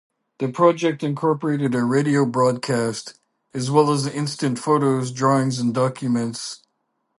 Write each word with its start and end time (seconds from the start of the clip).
The 0.39 0.51
project 0.51 1.03
incorporated 1.03 1.75
a 1.75 1.83
radio 1.83 2.25
broadcast, 2.25 3.19
as 3.53 3.69
well 3.69 3.91
as 3.91 4.07
instant 4.07 4.57
photos, 4.57 5.11
drawings 5.11 5.59
and 5.59 5.75
documents. 5.75 6.63